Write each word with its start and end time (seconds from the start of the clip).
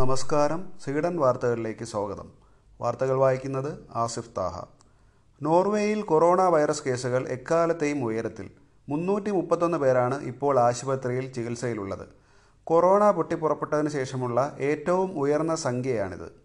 നമസ്കാരം. 0.00 0.72
സ്വീഡൻ 0.84 1.16
വാർത്തകളിലേക്ക് 1.16 1.84
സ്വാഗതം. 1.84 2.32
വാർത്തകൾ 2.80 3.14
വായിക്കുന്നത് 3.14 3.78
ആസിഫ് 3.94 4.30
താഹ. 4.36 4.64
നോർവേയിൽ 5.42 6.02
കൊറോണ 6.02 6.42
വൈറസ് 6.42 6.84
കേസുകൾ 6.84 7.28
എക്കാലത്തെയും 7.28 8.04
ഉയരത്തിൽ. 8.04 8.50
മുന്നൂറ്റി 8.88 9.30
മുപ്പത്തൊന്ന് 9.30 9.78
പേരാണ് 9.78 10.22
ഇപ്പോൾ 10.22 10.58
ആശുപത്രിയിൽ 10.58 11.32
ചികിത്സയിലുള്ളത്. 11.32 12.08
കൊറോണ 12.64 13.10
പൊട്ടിപ്പുറപ്പെട്ടതിന് 13.10 13.88
ശേഷമുള്ള 13.88 14.56
ഏറ്റവും 14.58 15.18
ഉയർന്ന 15.18 15.54
സംഖ്യയാണിത്. 15.54 16.42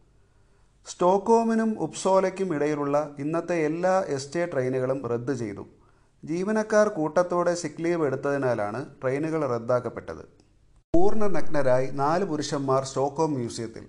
സ്റ്റോക്കോമിനും 0.87 1.79
ഉപ്സോലയ്ക്കും 1.79 2.55
ഇടയിലുള്ള 2.55 3.15
ഇന്നത്തെ 3.19 3.55
എല്ലാ 3.55 4.03
എസ്റ്റേ 4.07 4.45
ട്രെയിനുകളും 4.45 5.07
റദ്ദ് 5.07 5.33
ചെയ്തു. 5.33 5.67
ജീവനക്കാർ 6.25 6.87
കൂട്ടത്തോടെ 6.87 7.55
സിക്ക് 7.55 7.83
ലീവ് 7.83 8.05
എടുത്തതിനാലാണ് 8.05 8.85
ട്രെയിനുകൾ 9.01 9.47
റദ്ദാക്കപ്പെട്ടത്. 9.47 10.44
പൂർണ 10.95 11.27
നഗ്നരായി 11.27 11.87
നാല് 11.91 12.25
പുരുഷന്മാർ 12.25 12.83
സ്റ്റോക്കോം 12.83 13.33
മ്യൂസിയത്തിൽ. 13.33 13.83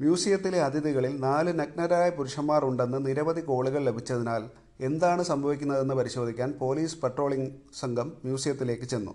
മ്യൂസിയത്തിലെ 0.00 0.62
അതിഥികളിൽ 0.62 1.20
നാല് 1.20 1.60
നഗ്നരായ 1.60 2.10
പുരുഷന്മാർ 2.10 2.64
ഉണ്ടെന്ന് 2.64 3.06
നിരവധി 3.06 3.40
കോളുകൾ 3.40 3.84
ലഭിച്ചതിനാൽ 3.84 4.42
എന്താണ് 4.80 5.22
സംഭവിക്കുന്നതെന്ന് 5.22 5.94
പരിശോധിക്കാൻ 5.94 6.54
പോലീസ് 6.58 7.00
പട്രോളിംഗ് 7.00 7.50
സംഘം 7.80 8.12
മ്യൂസിയത്തിലേക്ക് 8.24 8.82
ചെന്നു. 8.82 9.14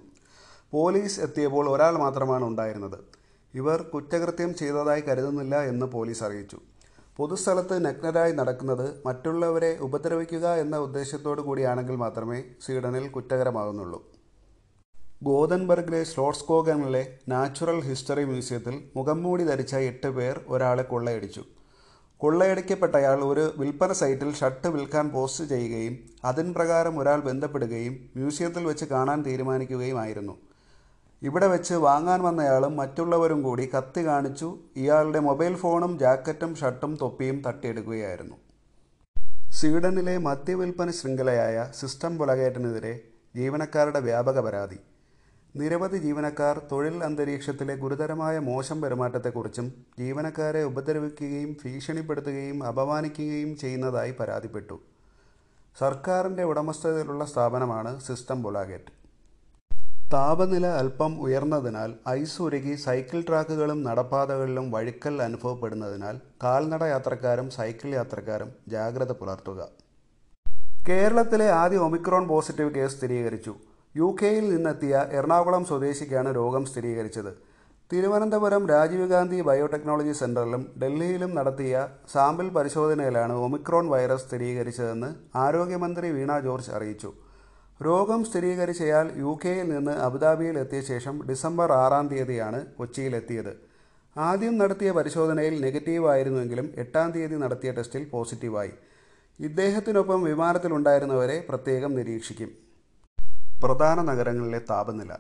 പോലീസ് 0.71 1.19
എത്തിയപ്പോൾ 1.19 1.69
ഒരാൾ 1.69 1.97
മാത്രമാണ് 1.97 2.45
ഉണ്ടായിരുന്നത്. 2.45 2.97
ഇവർ 3.53 3.81
കുറ്റകൃത്യം 3.81 4.55
ചെയ്തതായി 4.55 5.01
കരുതുന്നില്ല 5.01 5.61
എന്ന് 5.61 5.85
പോലീസ് 5.85 6.23
അറിയിച്ചു. 6.23 6.59
പൊതുസ്ഥലത്ത് 7.17 7.85
നഗ്നരായി 7.85 8.31
നടക്കുന്നത് 8.31 9.01
മറ്റുള്ളവരെ 9.05 9.77
ഉപദ്രവിക്കുക 9.79 10.47
എന്ന 10.47 10.77
ഉദ്ദേശത്തോടു 10.77 11.41
കൂടിയാണെങ്കിൽ 11.41 11.95
മാത്രമേ 11.95 12.43
സ്വീഡനിൽ 12.65 13.07
കുറ്റകരമാകുന്നുള്ളൂ. 13.07 14.16
ഗോതൻബർഗിലെ 15.23 16.03
സ്ലോട്സ്കോഗനിലെ 16.03 17.01
നാച്ചുറൽ 17.29 17.79
ഹിസ്റ്ററി 17.81 18.23
മ്യൂസിയത്തിൽ 18.23 18.75
മുഖംമൂടി 18.95 19.43
ധരിച്ച 19.43 19.75
എട്ട് 19.75 20.07
പേർ 20.07 20.41
ഒരാളെ 20.47 20.83
കൊള്ളയടിച്ചു. 20.83 21.43
കൊള്ളയടിക്കപ്പെട്ടയാൾ 22.17 23.19
ഒരു 23.23 23.53
വിൽപ്പന 23.57 23.91
സൈറ്റിൽ 23.91 24.33
ഷർട്ട് 24.33 24.67
വിൽക്കാൻ 24.67 25.09
പോസ്റ്റ് 25.09 25.45
ചെയ്യുകയും 25.45 25.95
അതിൻ 26.25 26.53
പ്രകാരം 26.53 26.99
ഒരാൾ 26.99 27.19
ബന്ധപ്പെടുകയും 27.19 28.09
മ്യൂസിയത്തിൽ 28.15 28.63
വെച്ച് 28.65 28.85
കാണാൻ 28.85 29.21
തീരുമാനിക്കുകയുമായിരുന്നു. 29.23 30.35
ഇവിടെ 31.21 31.47
വെച്ച് 31.47 31.73
വാങ്ങാൻ 31.73 32.23
വന്നയാളും 32.23 32.75
മറ്റുള്ളവരും 32.75 33.41
കൂടി 33.43 33.69
കത്തി 33.77 34.05
കാണിച്ചു 34.05 34.57
ഇയാളുടെ 34.77 35.19
മൊബൈൽ 35.19 35.55
ഫോണും 35.55 35.99
ജാക്കറ്റും 35.99 36.55
ഷർട്ടും 36.55 36.95
തൊപ്പിയും 37.01 37.41
തട്ടിയെടുക്കുകയായിരുന്നു. 37.47 38.35
സ്വീഡനിലെ 39.51 40.17
മദ്യവിൽപ്പന 40.17 40.91
ശൃംഖലയായ 40.91 41.71
സിസ്റ്റം 41.79 42.17
ബുലഗേറ്റിനെതിരെ 42.17 42.93
ജീവനക്കാരുടെ 43.35 43.99
വ്യാപക 43.99 44.39
പരാതി. 44.39 44.79
നിരവധി 45.59 45.97
ജീവനക്കാർ 45.97 46.61
തൊഴിൽ 46.71 47.03
അന്തരീക്ഷത്തിലെ 47.03 47.75
ഗുരുതരമായ 47.75 48.39
മോശം 48.47 48.81
പെരുമാറ്റത്തെക്കുറിച്ചും 48.81 49.67
ജീവനക്കാരെ 49.99 50.63
ഉപദ്രവിക്കുകയും 50.63 51.51
ഭീഷണിപ്പെടുത്തുകയും 51.61 52.63
അപമാനിക്കുകയും 52.63 53.57
ചെയ്യുന്നതായി 53.57 54.13
പരാതിപ്പെട്ടു. 54.19 54.77
സർക്കാരിന്റെ 55.77 56.43
ഉടമസ്ഥതയിലുള്ള 56.43 57.25
സ്ഥാപനമാണ് 57.25 57.91
സിസ്റ്റം 58.07 58.43
ബുലാഗേറ്റ്. 58.43 58.91
താപനില 60.13 60.67
അല്പം 60.81 61.13
ഉയർന്നതിനാൽ 61.21 61.93
ഐസ് 62.09 62.41
ഉരുകി 62.41 62.75
സൈക്കിൾ 62.75 63.23
ട്രാക്കുകളും 63.29 63.83
നടപ്പാതകളിലും 63.83 64.71
വഴുക്കൽ 64.71 65.21
അനുഭവപ്പെടുന്നതിനാൽ 65.21 66.17
കാൽനട 66.43 66.83
യാത്രക്കാരും 66.83 67.49
സൈക്കിൾ 67.49 67.89
യാത്രക്കാരും 67.95 68.51
ജാഗ്രത 68.67 69.11
പുലർത്തുക. 69.11 69.61
കേരളത്തിലെ 70.89 71.49
ആദ്യ 71.61 71.77
ഒമിക്രോൺ 71.77 72.27
പോസിറ്റീവ് 72.27 72.75
കേസ് 72.75 72.97
സ്ഥിരീകരിച്ചു. 72.97 73.55
യു 73.97 74.07
കെയിൽ 74.19 74.45
നിന്നെത്തിയ 74.53 74.95
എറണാകുളം 75.17 75.65
സ്വദേശിക്കാണ് 75.65 76.35
രോഗം 76.35 76.63
സ്ഥിരീകരിച്ചത്. 76.65 77.29
തിരുവനന്തപുരം 77.91 78.63
രാജീവ് 78.71 79.07
ഗാന്ധി 79.11 79.37
ബയോടെക്നോളജി 79.41 80.11
സെന്ററിലും 80.11 80.63
ഡൽഹിയിലും 80.81 81.31
നടത്തിയ 81.37 81.75
സാമ്പിൾ 82.13 82.47
പരിശോധനയിലാണ് 82.57 83.33
ഒമിക്രോൺ 83.45 83.85
വൈറസ് 83.93 84.25
സ്ഥിരീകരിച്ചതെന്ന് 84.27 85.09
ആരോഗ്യമന്ത്രി 85.45 86.09
വീണ 86.17 86.39
ജോർജ് 86.47 86.71
അറിയിച്ചു. 86.71 87.11
രോഗം 87.85 88.21
സ്ഥിരീകരിച്ചയാൾ 88.25 89.07
യു 89.23 89.39
കെയിൽ 89.45 89.65
നിന്ന് 89.75 89.95
അബുദാബിയിൽ 90.07 90.55
എത്തിയ 90.59 90.81
ശേഷം 90.91 91.15
ഡിസംബർ 91.29 91.71
ആറാം 91.71 92.07
തീയതിയാണ് 92.07 92.59
കൊച്ചിയിലെത്തിയത്. 92.77 93.53
ആദ്യം 94.15 94.57
നടത്തിയ 94.57 94.91
പരിശോധനയിൽ 94.91 95.55
നെഗറ്റീവ് 95.65 96.07
ആയിരുന്നുവെങ്കിലും 96.13 96.69
എട്ടാം 96.83 97.09
തീയതി 97.11 97.35
നടത്തിയ 97.35 97.71
ടെസ്റ്റിൽ 97.71 98.05
പോസിറ്റീവായി. 98.13 98.73
ഇദ്ദേഹത്തിനൊപ്പം 99.39 100.23
വിമാനത്തിലുണ്ടായിരുന്നവരെ 100.23 101.45
പ്രത്യേകം 101.49 101.93
നിരീക്ഷിക്കും. 101.95 102.66
പ്രധാന 103.63 104.01
നഗരങ്ങളിലെ 104.01 104.59
താപനില. 104.69 105.13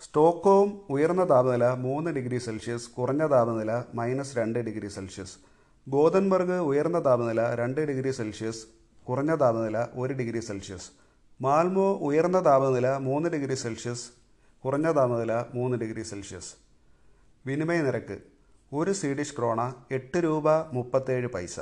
സ്റ്റോക്കോം 0.00 0.80
ഉയർന്ന 0.90 1.30
താപനില 1.30 1.70
മൂന്ന് 1.84 2.10
ഡിഗ്രി 2.10 2.38
സെൽഷ്യസ് 2.38 2.90
കുറഞ്ഞ 2.90 3.30
താപനില 3.30 3.82
മൈനസ് 3.94 4.36
രണ്ട് 4.38 4.58
ഡിഗ്രി 4.58 4.88
സെൽഷ്യസ്. 4.88 5.34
ഗോതൻബർഗ് 5.88 6.58
ഉയർന്ന 6.70 7.04
താപനില 7.04 7.54
രണ്ട് 7.54 7.80
ഡിഗ്രി 7.80 8.10
സെൽഷ്യസ് 8.10 8.62
കുറഞ്ഞ 9.08 9.34
താപനില 9.34 9.78
ഒരു 9.94 10.14
ഡിഗ്രി 10.14 10.40
സെൽഷ്യസ്. 10.40 10.88
മാൽമോ 11.40 11.88
ഉയർന്ന 12.08 12.44
താപനില 12.44 12.96
മൂന്ന് 12.96 13.28
ഡിഗ്രി 13.28 13.54
സെൽഷ്യസ് 13.54 14.06
കുറഞ്ഞ 14.64 14.92
താപനില 14.92 15.32
മൂന്ന് 15.54 15.76
ഡിഗ്രി 15.76 16.02
സെൽഷ്യസ്. 16.02 16.54
വിനിമയ 17.46 17.80
നിരക്ക് 17.80 18.18
ഒരു 18.72 18.90
സ്വീഡിഷ് 18.92 19.36
ക്രോണ 19.36 19.74
എട്ട് 19.90 20.18
രൂപ 20.18 20.46
മുപ്പത്തേഴ് 20.72 21.26
പൈസ. 21.26 21.60